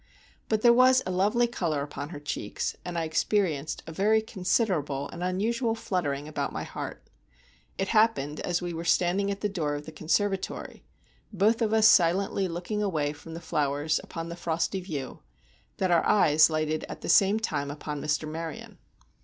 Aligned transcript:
But 0.49 0.63
there 0.63 0.73
was 0.73 1.03
a 1.05 1.11
lovely 1.11 1.45
color 1.45 1.83
upon 1.83 2.09
her 2.09 2.19
cheeks, 2.19 2.75
and 2.83 2.97
I 2.97 3.03
experienced 3.03 3.83
a 3.85 3.91
very 3.91 4.19
considerable 4.19 5.07
and 5.09 5.21
unusual 5.21 5.75
fluttering 5.75 6.27
about 6.27 6.51
my 6.51 6.63
heart. 6.63 7.07
It 7.77 7.89
happened 7.89 8.39
as 8.39 8.63
we 8.63 8.73
were 8.73 8.83
standing 8.83 9.29
at 9.29 9.41
the 9.41 9.47
door 9.47 9.75
of 9.75 9.85
the 9.85 9.91
conservatory, 9.91 10.83
both 11.31 11.61
of 11.61 11.71
us 11.71 11.87
silently 11.87 12.47
looking 12.47 12.81
away 12.81 13.13
from 13.13 13.35
the 13.35 13.39
flowers 13.41 13.99
upon 14.03 14.29
the 14.29 14.35
frosty 14.35 14.79
view, 14.81 15.21
that 15.77 15.91
our 15.91 16.03
eyes 16.03 16.49
lighted 16.49 16.83
at 16.89 17.01
the 17.01 17.07
same 17.07 17.39
time 17.39 17.69
upon 17.69 18.01
Mr. 18.01 18.27
Maryon. 18.27 18.79